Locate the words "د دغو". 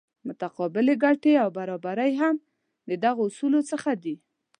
2.89-3.21